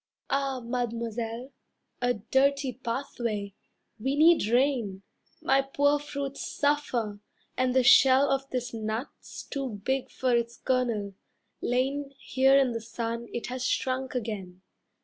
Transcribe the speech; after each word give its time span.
"Ah, 0.31 0.59
Mademoiselle, 0.61 1.51
A 2.01 2.15
dirty 2.15 2.73
pathway, 2.73 3.53
we 3.99 4.15
need 4.15 4.47
rain, 4.47 5.03
My 5.43 5.61
poor 5.61 5.99
fruits 5.99 6.43
suffer, 6.43 7.19
and 7.55 7.75
the 7.75 7.83
shell 7.83 8.27
Of 8.31 8.49
this 8.49 8.73
nut's 8.73 9.43
too 9.43 9.69
big 9.85 10.09
for 10.09 10.35
its 10.35 10.57
kernel, 10.57 11.13
lain 11.61 12.15
Here 12.17 12.57
in 12.57 12.71
the 12.71 12.81
sun 12.81 13.27
it 13.31 13.45
has 13.45 13.63
shrunk 13.63 14.15
again. 14.15 14.63